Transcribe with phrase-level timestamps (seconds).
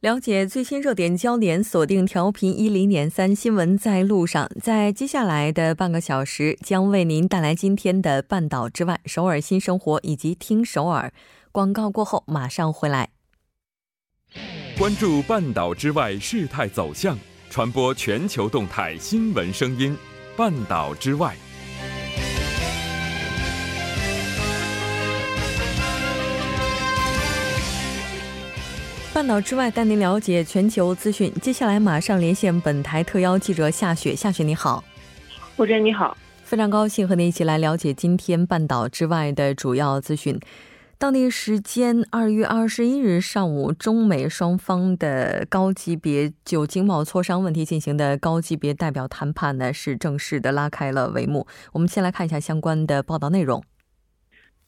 [0.00, 4.50] 了解最新热点焦点，锁定调频一零点三新闻在路上。
[4.58, 11.12] 在接下来的半个小时，将为您带来今天的半岛之外、首尔新生活以及听首尔。
[11.52, 13.10] 广告过后马上回来。
[14.78, 17.18] 关注半岛之外事态走向，
[17.50, 19.94] 传播全球动态新闻声音。
[20.34, 21.36] 半岛之外。
[29.12, 31.32] 半岛之外，带您了解全球资讯。
[31.42, 34.14] 接下来马上连线本台特邀记者夏雪。
[34.14, 34.84] 夏雪你好，
[35.56, 40.38] 吴真你好，非常高兴和您一起来了解今天半岛之外的主要资讯。
[40.96, 51.48] 当地时间二月二十一日上午，中美双方的高级别就经贸磋商问题进行的高级别代表谈判呢，是正式的拉开了帷幕。
[51.72, 53.60] 我们先来看一下相关的报道内容。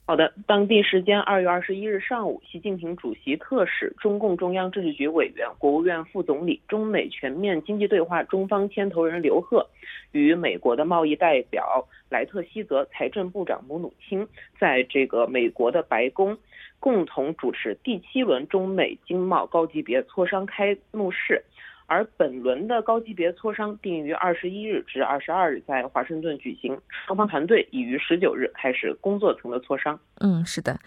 [0.05, 9.65] 好的，当地时间二月二十一日上午，习近平主席特使、中共中央政治局委员、国务院副总理、中美全面经济对话中方牵头人刘鹤，
[10.11, 14.27] 与美国的贸易代表莱特希泽、财政部长姆努钦，
[14.59, 16.37] 在这个美国的白宫
[16.81, 21.45] 共同主持第七轮中美经贸高级别磋商开幕式。
[21.93, 30.01] 而本轮的高级别磋商定于二十一日至二十二日在华盛顿举行，双方团队已于十九日开始工作层的磋商。
[30.21, 30.81] 嗯，是的，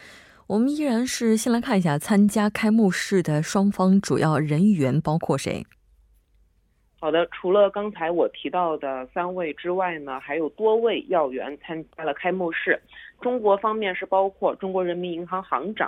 [0.48, 5.64] 我们依然是先来看一下参加开幕式的双方主要人员包括谁。
[7.00, 12.81] 好的，除了刚才我提到的三位之外呢，还有多位要员参加了开幕式。
[13.22, 15.88] 中国方面是包括中国人民银行行长。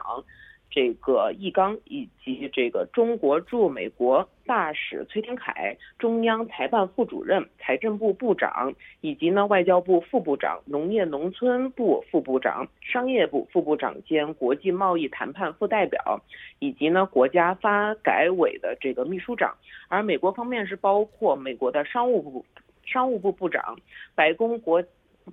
[0.70, 16.22] 这个易纲以及这个中国驻美国大使崔天凯、中央财办副主任、财政部部长，以及呢外交部副部长、农业农村部副部长、商业部副部长兼国际贸易谈判副代表，
[16.60, 19.56] 以及呢国家发改委的这个秘书长。
[19.88, 22.46] 而美国方面是包括美国的商务部
[22.86, 23.78] 商务部部长、
[24.14, 24.84] 白宫国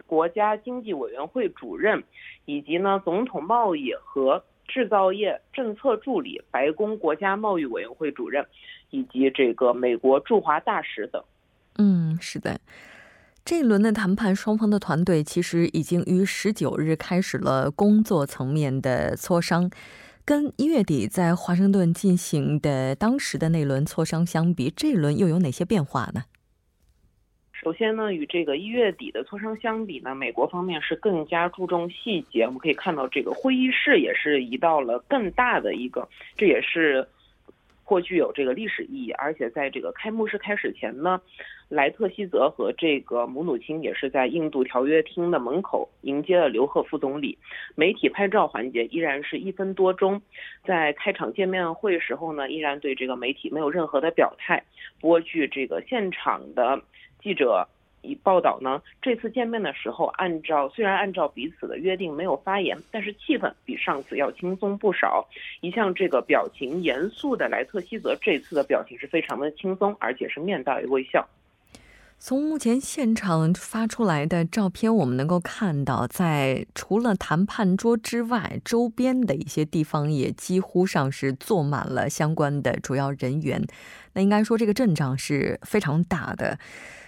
[0.06, 2.02] 国家经济委员会主任，
[2.46, 4.42] 以及呢总统贸易和。
[4.66, 8.44] 制造业政策助理、白宫国家贸易委员会主任，
[8.90, 11.22] 以及这个美国驻华大使等。
[11.76, 12.60] 嗯，是的，
[13.44, 19.70] 这一轮的谈判，双方的团队其实已经于十九日开始了工作层面的磋商。
[20.26, 26.22] 跟一月底在华盛顿进行的当时的那轮磋商相比，这一轮又有哪些变化呢？
[27.64, 32.44] 首先呢，与这个一月底的磋商相比呢，美国方面是更加注重细节。
[32.44, 37.08] 我们可以看到，这个会议室也是移到了更大的一个，这也是
[37.86, 39.12] 颇具有这个历史意义。
[39.12, 41.18] 而且在这个开幕式开始前呢，
[41.70, 47.38] 莱特希泽和这个姆努钦也是在印度条约厅的门口迎接了刘鹤副总理。
[47.74, 50.20] 媒体拍照环节依然是一分多钟，
[50.66, 54.62] 在开场见面会时候呢，依然对这个媒体没有任何的表态。
[55.00, 56.82] 不过据这个现场的。
[57.24, 57.66] 记者
[58.02, 65.26] 以报道呢，这次见面的时候，按照虽然按照彼此的约定没有发言，但是气氛比上次要轻松不少。
[65.62, 71.26] 一向这个表情严肃的莱特希泽，这次的表情是非常的轻松，而且是面带微笑。
[72.18, 83.62] 从目前现场发出来的照片，我们能够看到，在除了谈判桌之外，周边的一些地方也几乎上是坐满了相关的主要人员。
[84.12, 86.58] 那应该说，这个阵仗是非常大的。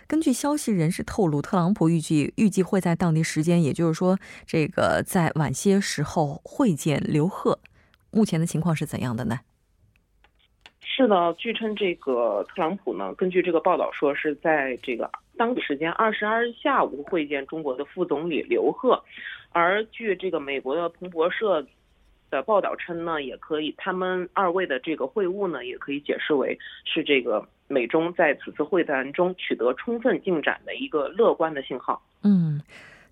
[0.08, 7.58] 根据消息人士透露，特朗普预计预计会在当地时间，也就是说，这个在晚些时候会见刘鹤。
[8.12, 9.40] 目前的情况是怎样的呢？
[10.80, 19.02] 是的，据称这个特朗普呢，根据这个报道说是在这个当地时间二十二日下午会见中国的副总理刘鹤，
[19.50, 21.66] 而据这个美国的彭博社。
[22.28, 32.02] 的报道称呢，也可以，他们二位的这个会晤呢，也可以解释为是这个美中在此次会谈中取得充分进展的一个乐观的信号。
[32.22, 32.60] 嗯，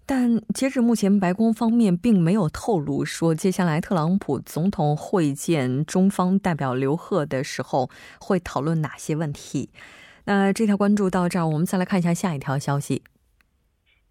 [0.06, 7.88] 但截止目前，白宫方面并没有透露说，接下来特朗普总统会见中方代表刘鹤的时候
[8.20, 9.70] 会讨论哪些问题。
[10.26, 13.02] 那这条关注到这儿，我们再来看一下下一条消息。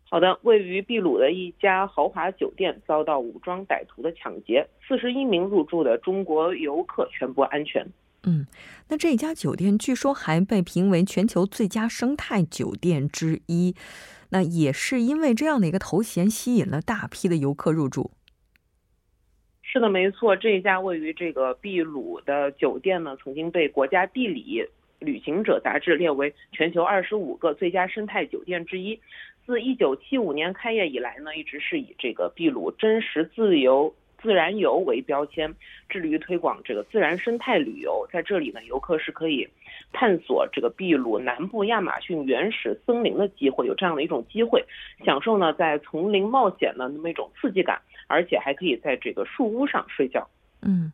[0.09, 7.83] 好的，位于秘鲁的一家豪华酒店遭到武装歹徒的抢劫，四十一名入住的中国游客全部安全。
[8.25, 8.47] 嗯，
[8.87, 13.75] 那这家酒店据说还被评为全球最佳生态酒店之一，
[14.29, 18.11] 那也是因为这样的一个头衔吸引了大批的游客入住。
[19.61, 24.63] 是的，没错，这一家位于这个秘鲁的酒店呢，曾经被国家地理
[24.99, 28.97] 旅行者杂志列为全球二十五个最佳生态酒店之一。
[29.45, 33.93] 自一九七五年开业以来呢，一直是以这个秘鲁真实自由。
[34.23, 35.53] 自然游为标签，
[35.89, 38.07] 致力于推广这个自然生态旅游。
[38.11, 39.47] 在这里呢，游客是可以
[39.91, 44.63] 探索这个秘鲁南部亚马逊原始森林的机会，有这样的一种机会，
[45.05, 50.25] 享受呢在丛林冒险的那么一种刺激感，而且还可以在这个树屋上睡觉。
[50.61, 50.93] 嗯，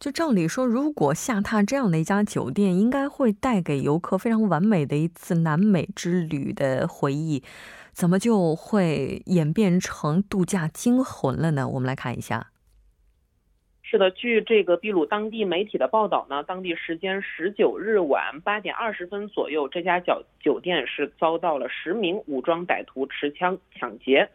[0.00, 7.42] 就照理说，如果下榻这样的一家酒店，应该会带给游客非常完美的一次南美之旅的回忆，
[7.92, 11.68] 怎么就会演变成度假惊魂了呢？
[11.68, 12.48] 我们来看一下。
[13.94, 24.28] 是的，据这个秘鲁当地媒体的报道呢，当地时间十九日晚八点二十分左右，这家酒酒店是遭到了十名武装歹徒持枪抢劫。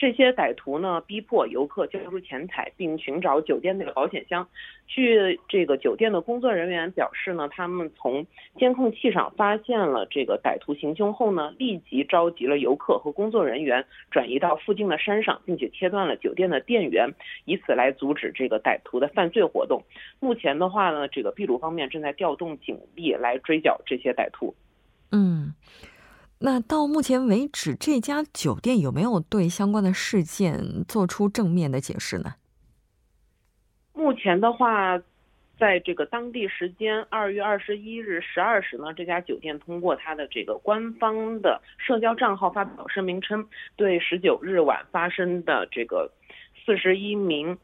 [0.00, 4.48] 这些歹徒呢，逼迫游客交出钱财，并寻找酒店内的保险箱。
[4.86, 8.26] 据这个酒店的工作人员表示呢，他们从
[8.56, 17.12] 监控器上发现了这个歹徒行凶后呢，立即召集了游客和工作人员，转移到附近的山上，并且切断了酒店的电源，
[17.44, 19.82] 以此来阻止这个歹徒的犯罪活动。
[20.18, 24.54] 目前的话呢，这个秘鲁方面正在调动警力来追缴这些歹徒。
[25.12, 25.52] 嗯。
[26.42, 32.32] 那到目前为止，这家酒店有没有对相关的事件做出正面的解释呢？
[33.92, 34.98] 目前的话，
[35.58, 43.46] 在这个当地时间二月二十一日十二时呢，这家酒店通过它的这个官方的社交账号发表声明称，
[43.76, 46.10] 对十九日晚发生的这个
[46.64, 47.58] 四十一名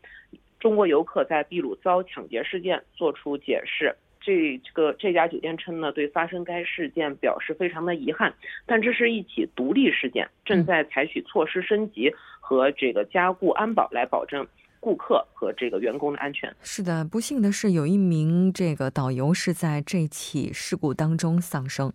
[0.60, 3.96] 中国游客在秘鲁遭抢劫事件作出解释。
[4.26, 8.34] 这这个这家酒店称呢，对发生该事件表示非常的遗憾，
[8.66, 14.44] 但这是一起独立事件，正在采取措施升级和这个加固安保来保证
[14.80, 16.52] 顾客和这个员工的安全。
[16.60, 21.92] 是的，不幸的是有一名这个导游是在这起事故当中丧生。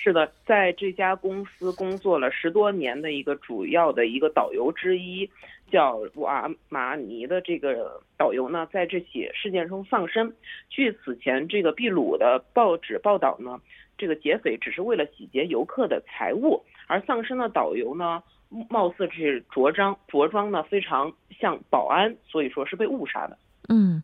[0.00, 5.28] 是的，在这家公司工作了十多年的一个主要的一个导游之一。
[5.70, 10.32] 叫瓦马尼的这个导游呢，在这起事件中丧生。
[10.70, 13.60] 据此前这个秘鲁的报纸报道呢，
[13.98, 18.22] 这个劫匪只是为了洗劫游客的财物，而丧生的导游呢，
[18.70, 23.36] 貌似是着装着装呢非常像保安，所以说是被误杀的。
[23.68, 24.02] 嗯，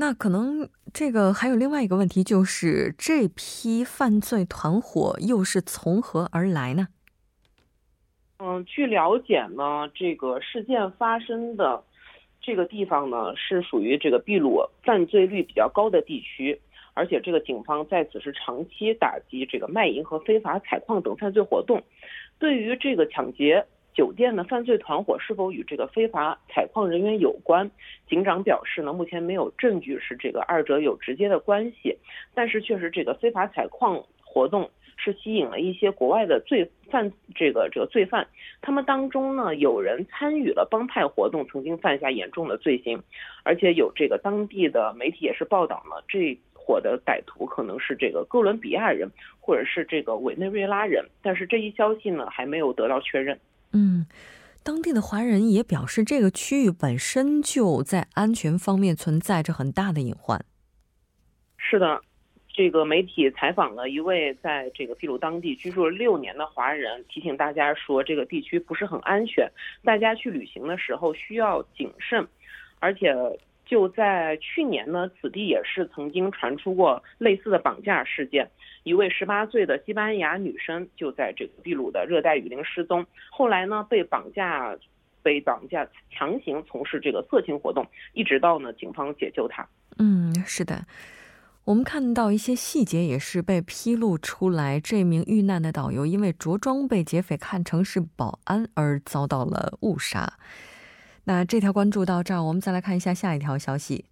[0.00, 6.88] 那可能这个还有另外一个问题，就是这批犯罪团伙又是从何而来呢？
[8.38, 11.84] 嗯，据了解呢，这个事件发生的
[12.40, 16.58] 这个地方呢，是属于这个秘鲁犯罪率比较高的地区，
[16.94, 21.82] 而且这个警方在此是长期打击这个卖淫和非法采矿等犯罪活动。
[22.38, 27.70] 对于这个抢劫酒店的犯罪团伙是否与这个非法采矿人员有关，
[28.08, 31.96] 警长表示呢，目前没有证据是这个二者有直接的关系，
[32.34, 34.70] 但是确实这个非法采矿活动。
[35.02, 38.28] 是吸引了一些国外的罪犯，这个这个罪犯，
[38.60, 43.02] 他们当中呢有人参与了帮派活动，曾经犯下严重的罪行，
[43.42, 49.10] 而且有这个当地的媒体也是报道了这伙的歹徒可能是这个哥伦比亚人
[49.40, 53.40] 或者是这个委内瑞拉人，但是这一消息呢还没有得到确认。
[53.72, 54.06] 嗯，
[54.62, 60.44] 当地的华人也表示，这个区域本身就在安全方面存在着很大的隐患。
[61.56, 62.00] 是的。
[62.52, 69.48] 这个媒体采访了一位在这个秘鲁当地居住了六年的华人，提醒大家说这个地区不是很安全，
[69.84, 72.26] 大家去旅行的时候需要谨慎。
[72.80, 73.14] 而且
[73.70, 78.50] 就在去年呢，此地也是曾经传出过类似的绑架事件，
[78.82, 84.76] 一位十八岁的西班牙女生就在这个秘鲁的热带雨林失踪，后来呢被绑架，
[85.22, 89.64] 被绑架强行从事这个色情活动，一直到呢警方解救她。
[89.98, 90.84] 嗯，是的。
[91.66, 94.80] 我们看到一些细节也是被披露出来。
[94.80, 100.32] 这名遇难的导游因为着装被劫匪看成是保安而遭到了误杀。
[101.30, 104.04] 那这条关注到这儿，我们再来看一下下一条消息。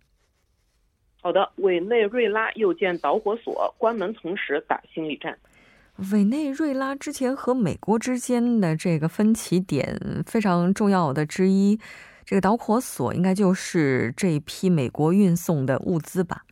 [1.21, 5.37] 好的，委内瑞拉又建导火索，关门同时打心理战。
[6.13, 11.81] 委内瑞拉之前和美国之间的这个分歧点非常重要的之一，
[12.25, 16.45] 这个导火索应该就是这一批美国运送的物资吧。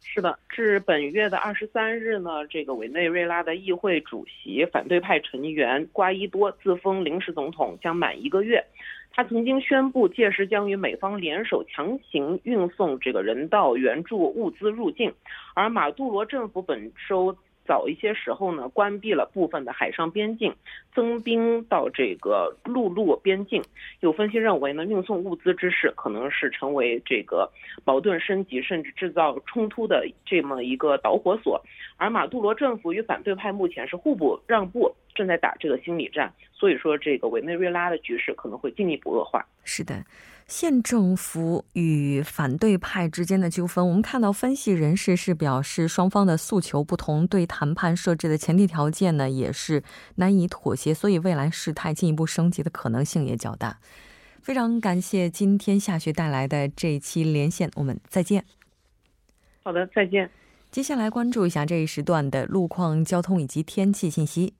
[0.00, 8.64] 是的，至本月的二十三日呢，这个委内瑞拉的议会主席反对派成员瓜伊多自封临时总统将满一个月。
[9.18, 15.12] 他曾经宣布届时将与美方联手强行运送这个人道援助物资入境，
[15.54, 17.36] 而马杜罗政府本周。
[17.66, 20.54] 早一些时候呢，关闭了部分的海上边境，
[20.94, 23.62] 增兵到这个陆路边境。
[24.00, 27.50] 有分析认为呢，运送物资之事可能是成为这个
[27.84, 31.60] 矛盾升级甚至制造冲突的这么一个导火索。
[31.98, 36.32] 而马杜罗政府与反对派目前是互不让步，正在打这个心理战。
[36.52, 39.44] 所以说，这个委内瑞拉的局势可能会进一步恶化。
[39.64, 40.04] 是的。
[40.46, 49.82] 县政府与反对派之间的纠纷，我们看到分析人士是表示双方的诉求不同，对谈判设置的前提条件呢也是
[50.14, 53.78] 难以妥协，所以未来事态进一步升级的可能性也较大。
[54.40, 58.42] 非常感谢今天夏雪带来的这一期连线，我们再见。
[59.62, 60.30] 好的，再见。
[60.70, 64.54] 接下来关注一下这一时段的路况、交通以及天气信息。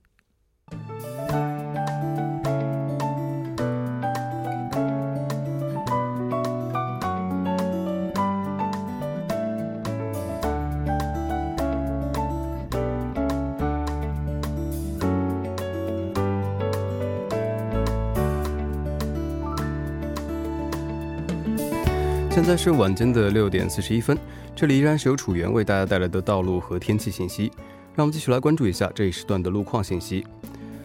[22.39, 24.17] 现在是晚间的六点四十一分，
[24.55, 27.51] 这里依然是由楚源为大家带来的道路和天气信息。
[27.97, 30.25] 让我们继续来关注一下这一时段的路况信息。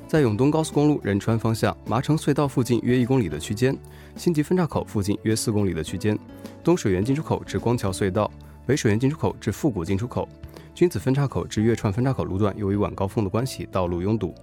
[0.08, 3.78] 在永东高速公路仁川方向麻城隧道附近约一公里的区间，
[4.16, 6.18] 新集分岔口附近约四公里的区间，
[6.64, 8.32] 东水源进出口至光桥隧道，
[8.66, 10.28] 北水源进出口至复古进出口，
[10.74, 14.34] 君子分岔口至月串分岔口路段，由于晚高峰的关系，道路拥堵。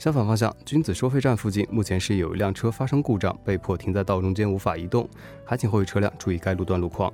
[0.00, 5.06] 相反方向，君子收费站附近目前是有一辆车发生故障，被迫停在道中间无法移动，
[5.44, 7.12] 还请后续车辆注意该路段路况。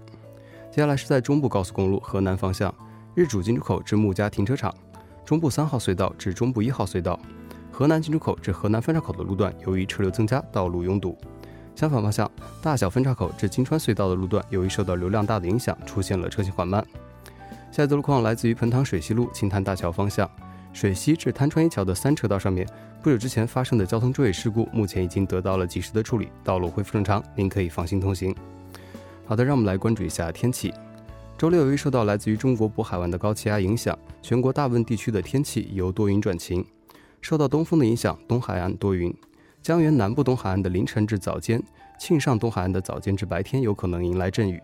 [0.71, 2.73] 接下来是在中部高速公路河南方向，
[3.17, 4.73] 日主进出口至木家停车场，
[5.25, 7.19] 中部三号隧道至中部一号隧道，
[7.73, 11.19] 河南进出口至河南分岔口的路段，由于车流增加，道路拥堵。
[11.75, 12.31] 相反方向，
[12.63, 16.87] 大小分岔口至金川隧道的路段，由于受到流量大的影响，出现了车行缓慢。
[17.73, 20.31] 下一则路况来自于彭塘水西路青潭大桥方向。
[20.77, 22.69] 水西至滩川一桥的三车道上面，
[23.03, 28.37] 不久之前发生的交通追尾事故，目前已经得到了及时的处理，道路恢复正常，您可以放心通行。
[29.25, 30.71] 好的，让我们来关注一下天气。
[31.39, 36.63] 周六由于受到来自于中国渤海湾的高气压影响，全国大部分地区的天气由多云转晴。
[37.23, 39.11] 受到东风的影响，东海岸多云，
[39.63, 41.59] 江源南部东海岸的凌晨至早间，
[41.99, 44.63] 庆尚东海岸的早间至白天有可能迎来阵雨。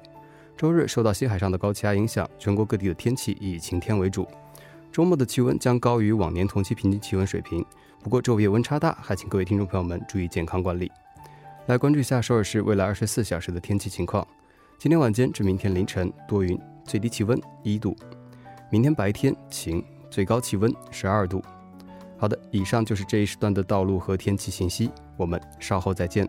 [0.58, 4.28] 周日受到西海上的高气压影响，全国各地的天气以晴天为主。
[4.92, 7.64] 周末的气温将高于往年同期平均气温水平，
[8.02, 10.92] 不过昼夜温差大，还请各位听众朋友们注意健康管理。
[11.66, 14.26] 来关注一下首尔市未来二十四小时的天气情况：
[14.78, 17.96] 今天晚间至明天凌晨多云，最低气温一度；
[18.70, 21.42] 明天白天晴，最高气温十二度。
[22.18, 26.28] 好的，以上就是这一时段的道路和天气信息，我们稍后再见。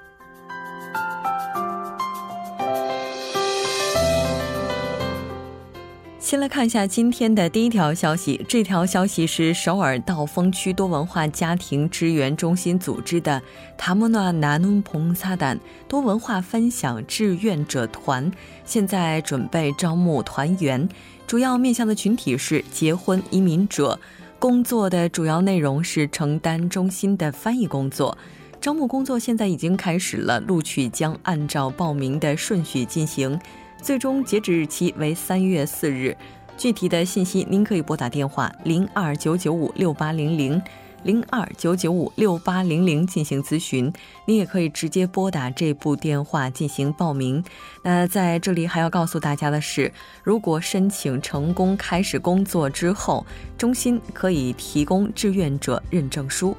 [6.31, 8.39] 先来看一下今天的第一条消息。
[8.47, 13.41] 这条消息是首尔道峰区多文化家庭支援中心组织的
[13.77, 15.59] 塔莫纳南努蓬萨丹
[15.89, 18.31] 多文化分享志愿者团，
[18.63, 20.87] 现在准备招募团员，
[21.27, 23.99] 主要面向的群体是结婚移民者。
[24.39, 28.17] 工作的主要内容是承担中心的翻译工作。
[28.61, 33.37] 招募工作现在已经开始了，录取将按照报名的顺序进行。
[33.81, 36.15] 最终截止日期为三月四日，
[36.55, 40.61] 具体的信息您可以拨打电话零二九九五六八零零
[41.01, 43.91] 零二九九五六八零零进行咨询。
[44.25, 47.43] 您也可以直接拨打这部电话进行报名。
[47.81, 49.91] 那在这里还要告诉大家的是，
[50.23, 53.25] 如果申请成功开始工作之后，
[53.57, 56.55] 中心可以提供志愿者认证书。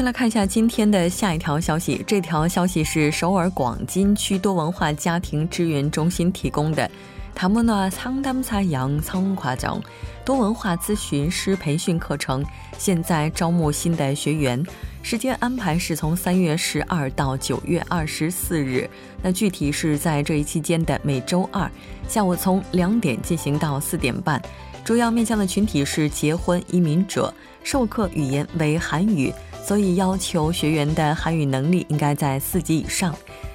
[0.00, 2.02] 先来看一下今天的下一条消息。
[2.06, 6.90] 这条消息是首尔广金区多文化家庭支援中心提供的
[7.34, 9.78] 塔莫纳仓丹萨洋仓夸奖
[10.24, 12.42] 多文化咨询师培训课程，
[12.78, 14.64] 现在招募新的学员。
[15.02, 18.88] 时间安排是从三月十二到九月二十四日。
[19.20, 21.70] 那具体是在这一期间的每周二
[22.08, 24.40] 下午从两点进行到四点半。
[24.82, 29.30] 主要面向的群体是结婚移民者，授课语言为韩语，
[29.70, 33.14] 所以要求学员的韩语能力应该在四级以上。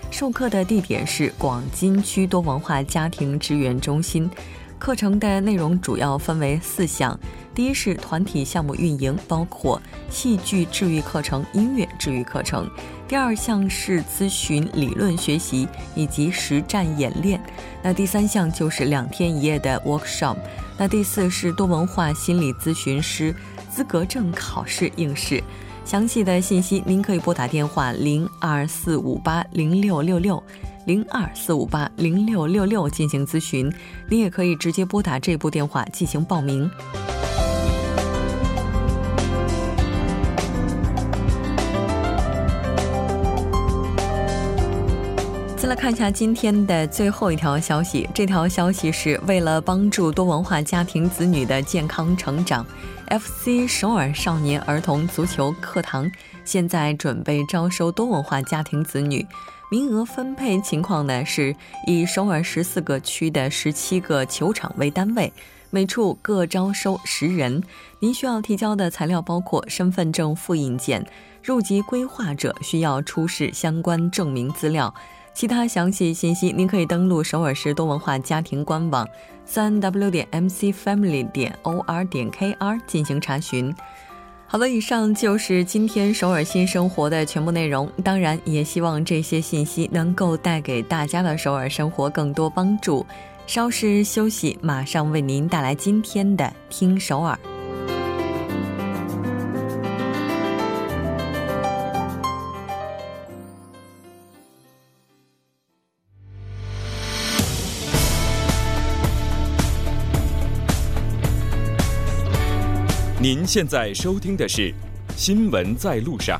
[0.10, 4.32] 授课的地点是广金区多文化家庭支援中心。
[4.80, 7.20] 课程的内容主要分为四项：
[7.54, 12.64] 第一是团体项目运营，包括戏剧治愈课程、音乐治愈课程；
[13.10, 17.38] 第二项是咨询理论学习以及实战演练；
[17.84, 20.38] 那第三项就是两天一夜的 workshop；
[20.78, 23.36] 那第四是多文化心理咨询师
[23.70, 25.44] 资格证考试应试。
[25.86, 30.42] 详细的信息您可以拨打电话零二四五八零六六六。
[30.86, 33.74] 零二四五八零六六六进行咨询，
[34.08, 36.70] 您也可以直接拨打这部电话进行报名。
[45.66, 52.64] 再来看一下今天的最后一条消息，这条消息是为了帮助多文化家庭子女的健康成长
[53.08, 56.08] ，FC 首尔少年儿童足球课堂
[56.44, 59.26] 现在准备招收多文化家庭子女。
[59.72, 61.56] 名额分配情况呢，是
[61.88, 65.34] 以首尔十四个区的十七个球场为单位，
[65.72, 67.64] 每处各招收十人。
[67.98, 71.04] 您需要提交的材料包括身份证复印件，
[71.42, 74.94] 入籍规划者需要出示相关证明资料。
[75.36, 79.06] 其他详细信息，您可以登录首尔市多文化家庭官网，
[79.46, 83.76] 三 w 点 mcfamily 点 or 点 kr 进行查询。
[84.48, 87.92] 好了，以上就是今天首尔新生活的全部内容。
[88.02, 93.06] 当然，也希望这些信息能够带给大家的首尔生活更多帮助。
[93.46, 97.38] 稍事休息，马上为您带来今天的《听首尔》。
[113.28, 114.72] 您现在收听的是
[115.18, 116.40] 《新闻在路上》。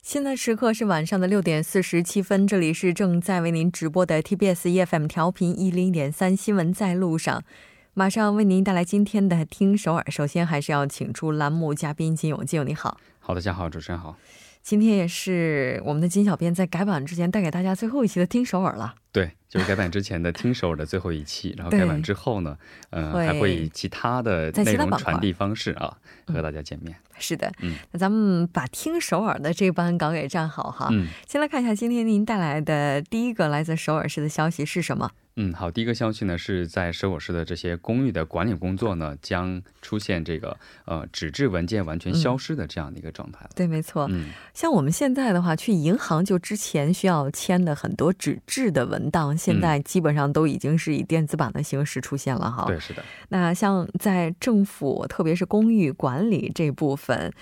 [0.00, 7.40] 现在时刻是晚上的六点四十七分，这里是正在为您直播的 TBS EFM 调频一零点三《新闻在路上》，
[7.92, 10.02] 马上为您带来今天的《听首尔》。
[10.10, 12.98] 首先，还是要请出栏目嘉宾金勇，金勇你好。
[13.18, 14.16] 好，大家好，主持人好。
[14.64, 18.94] 今天也是我们的金小编在改版之前带给大家最后一期的《听首尔》了。
[19.12, 22.56] 对，就是改版之前的《听首尔》的最后一期，然后改版之后呢，
[22.88, 25.94] 嗯，还会以其他的内容传递方式啊，
[26.28, 26.96] 和大家见面。
[27.18, 30.88] 是的，嗯，那咱们把《听首尔》的这班岗给站好哈。
[30.90, 35.10] 嗯，先来看一下今天您带来的第一个来自首尔市的消息是什么？
[35.36, 43.44] 嗯，好，第一个消息呢是在首尔市的这些公寓的管理工作呢将出现这个呃纸质文件完全消失的这样的一个状态。
[43.54, 44.06] 对，没错。
[44.10, 52.66] 嗯，像我们现在的话，去银行就之前需要签的很多纸质的文档，现在基本上都已经是以电子版的形式出现了哈。
[52.66, 53.02] 对，是的。
[53.30, 57.32] 那像在政府，特别是公寓管理这部分。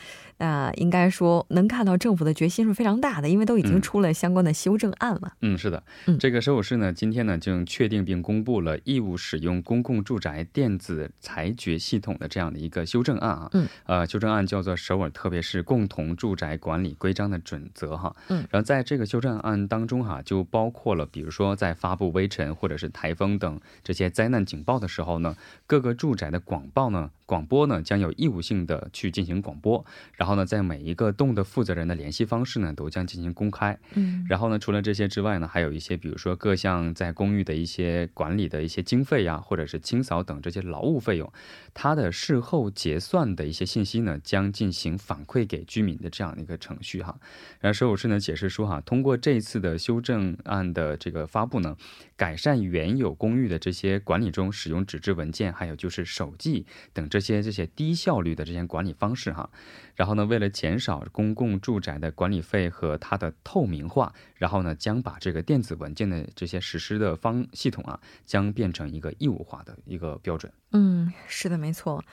[0.43, 5.35] 那应该说能看到政府的决心是非常大的，因为都已经出了相关的修正案了。
[5.41, 13.49] 嗯，是的，嗯，这个首尔市呢，今天呢就确定并公布了义务使用公共住宅电子裁决系统的这样的一个修正案啊。
[13.53, 18.17] 嗯，呃，修正案叫做《首尔特别是共同住宅管理规章的准则》哈。
[18.27, 25.37] 嗯，然后在这个修正案当中哈，就包括了比如说在发布微尘或者是台风等这些灾难警报的时候呢，
[25.69, 27.11] 各个住宅的广报呢。
[27.33, 29.83] 广播呢将有义务性的去进行广播，
[30.17, 33.79] 然后呢，在每一个洞的负责人的联系方式呢都将进行公开。
[33.95, 41.33] 嗯，然后呢，除了这些之外呢，还有一些比如说各项在公寓的一些管理的一些经费呀，或者是清扫等这些劳务费用，
[41.73, 47.19] 它的事后结算的一些信息呢将进行反馈给居民的这样的一个程序哈。
[47.61, 51.79] 然后，首尔市呢解释说哈，通过这一次的修正案的这个发布呢，
[52.15, 57.22] 改善原有公寓的这些管理中使用纸质文件，还有就是手记等这。
[57.23, 59.49] 些这些低效率的这些管理方式哈，
[59.95, 70.53] 然后呢，为了减少公共住宅的管理费和它的透明化，然后呢，将把这个电子文件的这些实施的方系统啊，将变成一个义务化的一个标准。
[70.73, 72.05] 嗯，是的，没错。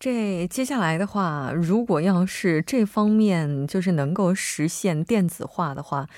[0.00, 6.08] 这接下来的话，如果要是这方面就是能够实现电子化的话。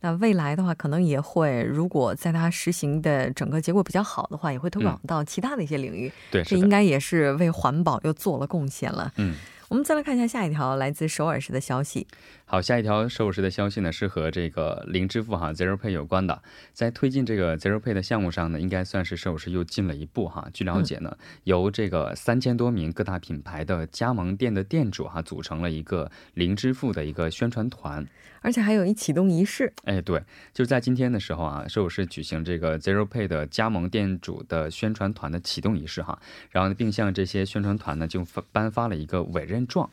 [0.00, 6.12] 那未来的话，可能也会，如果在它实行的整个结果比较好的话，也会推广到其他的一些领域。
[6.30, 9.12] 对，这应该也是为环保又做了贡献了。
[9.16, 9.34] 嗯。
[9.68, 12.06] 我们再来看一下下一条来自首尔市的消息。
[12.46, 16.42] 好，下一条首尔市的消息呢，是和这个零支付哈 Zero Pay 有关的。
[16.72, 20.48] 在推进这个 Zero Pay 的项目上呢，应该算是首尔市又进了一步哈。
[20.54, 28.06] 据了解呢，由这个三千多名各大品牌的加盟店的店主哈，组成了一个零支付的一个宣传团，
[28.40, 29.70] 而且还有一启动仪式。
[29.84, 30.18] 哎，对，
[30.54, 39.90] 就是在今天的时候啊，首尔市举行这个 Zero Pay 的加盟店主的宣传团的启动仪式哈，然后并向这些宣传团呢就发颁发了一个委任状。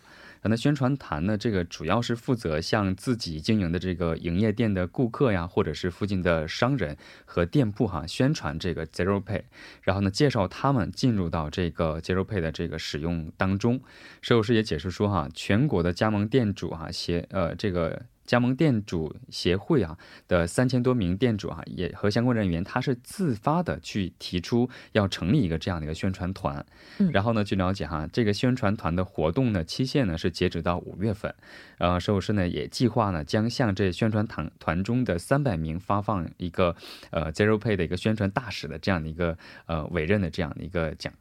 [0.47, 1.35] 那宣传谈呢？
[1.35, 9.41] 这个主要是负责向自己经营的这个营业店的顾客呀，或者是附近的商人和店铺哈，宣传这个 Zero Pay，
[9.81, 13.81] 然后呢，介绍他们进入到这个 Zero Pay 的这个使用当中。
[14.21, 18.05] 石有师也解释说哈，全国的加盟店主哈，协呃这个。
[18.25, 26.65] 加盟店主协会啊的三千多名店主啊，也和相关人员，他是自发的去提出要成立一个这样的一个宣传团。
[26.97, 31.33] 嗯，然后呢，据了解哈，这个宣传团的活动呢期限呢是截止到五月份。
[31.77, 36.75] 呃，首师呢也计划呢将向这宣传团团中的三百名发放一个
[37.11, 41.13] 呃 Zero Pay 的一个宣传大使的这样的一个呃委任的这样的一个奖。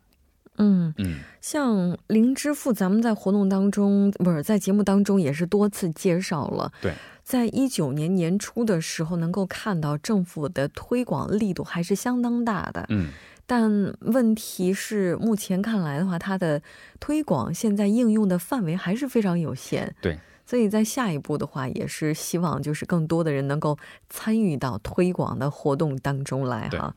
[0.58, 6.72] 嗯嗯，像零支付，咱们在活动当中不是在节目当中也是多次介绍了。
[6.80, 12.86] 对，在一九年年初的时候，能够看到政府的推广力度还是相当大的。
[12.90, 13.08] 嗯，
[13.46, 16.62] 但问题是，目前看来的话，它的
[17.00, 19.92] 推广现在应用的范围还是非常有限。
[20.00, 23.76] 对，所以在下一步的话，也是希望就是更多的人能够
[24.08, 26.94] 参与到推广的活动当中来哈。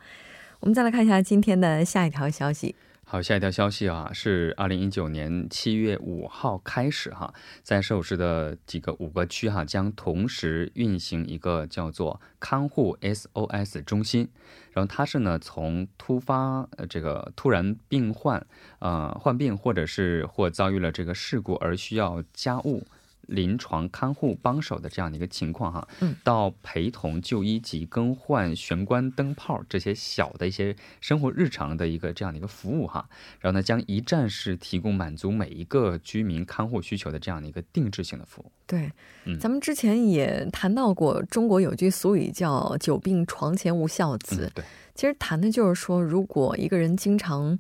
[0.60, 2.76] 我们再来看一下今天的下一条消息。
[3.10, 14.28] 好，下一条消息啊，是二零一九年七月五号开始哈，在首尔的几个五个区哈，将同时运行一个叫做看护 SOS 中心，
[14.74, 18.46] 然后它是呢从突发呃这个突然病患
[18.80, 22.86] 呃患病或者是或遭遇了这个事故而需要家务。
[23.28, 33.08] 临床看护帮手的这样的一个情况哈，嗯，到陪同就医及更换玄关灯泡这些小的一些生活日常的一个这样的一个服务哈，
[33.40, 38.52] 然后呢将一站式提供满足每一个居民看护需求的这样的一个定制性的服务。
[38.66, 38.92] 对，
[39.26, 44.63] 嗯，咱们之前也谈到过，中国有句俗语叫“久病床前无孝子”，对，
[44.96, 47.58] 其实谈的就是说，如果一个人经常。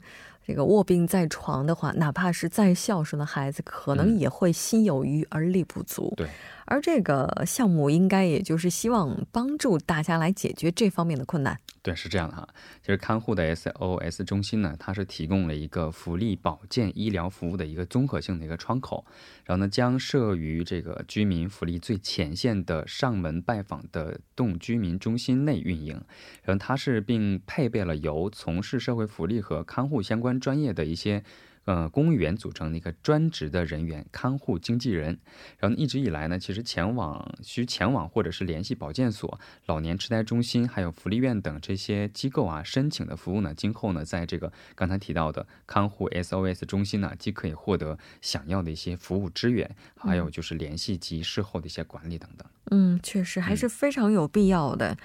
[0.47, 6.13] 这个卧病在床的话，哪怕是再孝顺的孩子，可能也会心有余而力不足。
[6.15, 6.25] 对。
[6.65, 11.59] 而这个项目应该也就是希望帮助大家来解决这方面的困难。
[11.81, 12.47] 对，是这样的哈。
[12.81, 19.05] 就是看护的 SOS 中心呢，它是提供了一个福利保健医疗服务的一个综合性的一个窗口，
[19.45, 26.01] 然后呢，将设于这个居民福利最前线的上门拜访的动居民中心内运营。
[26.43, 31.23] 然后它是并配备了由从事社会福利和看护相关专业的一些。
[31.67, 35.19] 呃，公务员组成的一个专职的人员看护经纪人，
[35.59, 52.47] 然后一直以来呢，其实前往需前往或者是联系保健所、老年痴呆中心、还有福利院等这些机构啊，申请的服务呢，今后呢，在这个刚才提到的看护 SOS 中心呢，既可以获得想要的一些服务支援，还有就是联系及事后的一些管理等等。
[52.71, 54.97] 嗯，确实还是非常有必要的。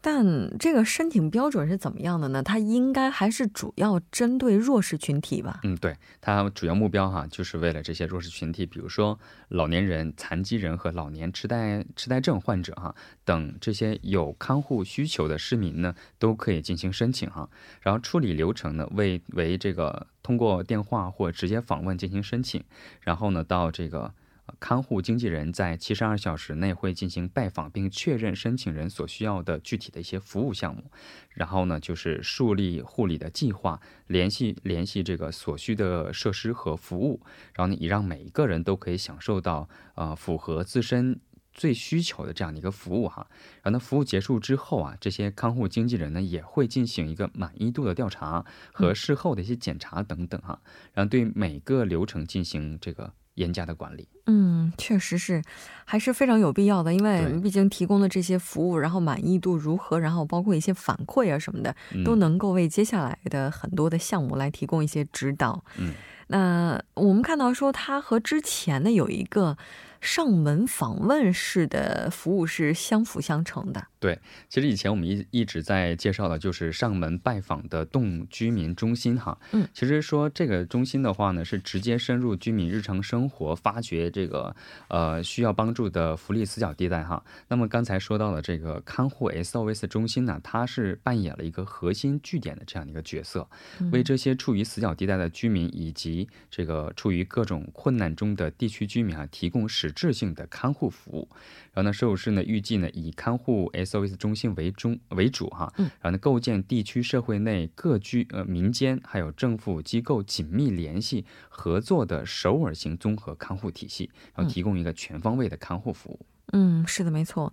[0.00, 2.42] 但这个申请标准是怎么样的呢？
[2.42, 5.60] 它应该还是主要针对弱势群体吧？
[5.64, 17.50] 嗯，对，它主要目标哈，就是为了这些弱势群体，比如说老年人、残疾人和老年痴呆、痴呆症患者哈等这些有看护需求的市民呢，都可以进行申请哈。
[17.80, 22.62] 然后处理流程呢，为为这个通过电话或直接访问进行申请，
[23.00, 24.14] 然后呢到这个。
[24.60, 30.90] 看护经纪人在七十二小时内会进行拜访，并确认申请人所需要的具体的一些服务项目，
[31.30, 37.20] 然后呢，就是树立护理的计划，联系联系这个所需的设施和服务，
[37.54, 41.20] 然后呢，以让每一个人都可以享受到呃符合自身
[41.52, 43.28] 最需求的这样的一个服务哈。
[43.62, 50.60] 然后呢，服务结束之后啊，这些看护经纪人呢也会进行一个满意度的调查和事后的一些检查等等哈，
[50.92, 53.12] 然后对每个流程进行这个。
[53.38, 55.40] 严加的管理，嗯，确实是，
[55.84, 56.92] 还是非常有必要的。
[56.92, 61.74] 因为毕竟提供的这些服务，然后满意度如何，然后包括一些反馈啊什么的，
[62.04, 65.64] 都能够为接下来的很多的项目来提供一些指导。
[65.76, 65.94] 嗯，
[66.28, 69.58] 那我们看到说，它和之前的有一个。
[70.00, 73.84] 上门访问式的服务是相辅相成的。
[73.98, 74.16] 对，
[74.48, 79.36] 其实以前我们一一直在介绍的就是上门拜访的动居民中心哈。
[79.50, 84.54] 嗯，其实说这个中心的话呢，是直接深入居民日常生活，发掘这个
[84.86, 87.20] 呃需要帮助的福利死角地带哈。
[87.48, 93.48] 那么刚才说到的这个看护 SOS 中心呢，它是扮演了一个核心据点的这样的一个角色，
[93.90, 96.17] 为这些处于死角地带的居民以及
[96.50, 101.28] 这个个处于各种困难中的地区居民啊，提供实质性的看护服务。
[101.72, 116.20] 然后呢，首尔市呢预计呢以看护 SOS 中心为中为主哈，嗯，然后呢构建地区社会内各居呃民间还有政府机构紧密联系合作的首尔型综合看护体系，然后提供一个全方位的看护服务。
[116.52, 117.52] 嗯，是的，没错。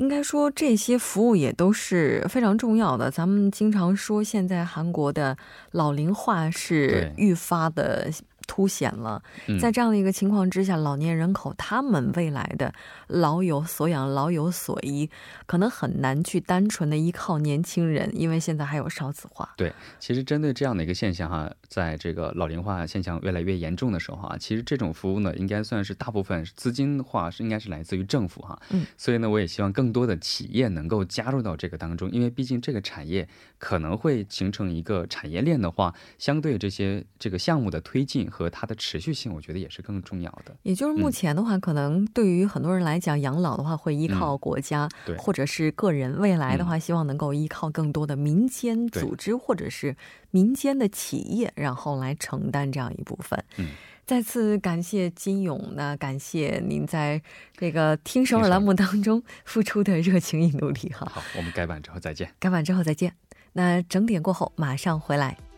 [0.00, 3.10] 应该说这些服务也都是非常重要的。
[3.10, 5.36] 咱们经常说，现在韩国的
[5.72, 8.10] 老龄化是愈发的。
[8.50, 9.22] 凸显了，
[9.60, 12.74] 在这样的一个情况之下，老年人口他们未来的
[13.06, 15.08] 老有所养、老有所依，
[15.46, 19.54] 可能很难去单纯的依靠年轻人，因为现在还有少子化。
[19.56, 28.60] 对，其实针对这样的一个现象哈，在这个老龄化现象越来越严重的时候啊，其实这种服务呢，应该算是大部分资金化是应该是来自于政府哈。
[28.70, 38.28] 嗯，所以呢，我也希望更多的企业能够加入到这个当中，因为毕竟这个产业可能会形成一个产业链的话，相对这些这个项目的推进。
[38.30, 40.56] 和它的持续性，我觉得也是更重要的。
[40.62, 46.18] 也就是目前的话，可能对于很多人来讲，养老的话会依靠国家，对，或者是个人。
[46.20, 49.96] 未来的话，希望能够依靠更多的民间组织或者是
[50.30, 53.42] 民间的企业，然后来承担这样一部分。
[53.56, 53.70] 嗯，
[54.06, 57.20] 再次感谢金勇，那感谢您在
[57.56, 61.10] 这个听首尔栏目当中 付出的热情与努力哈。
[61.10, 62.30] 好，我们改版之后再见。
[62.38, 63.12] 改版之后再见。
[63.52, 65.49] 那整点过后马上回来。